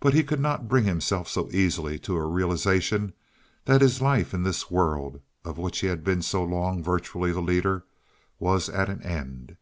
[0.00, 3.12] But he could not bring himself so easily to a realization
[3.66, 7.40] that his life in this world, of which he had been so long virtually the
[7.40, 7.84] leader,
[8.40, 9.56] was at an end.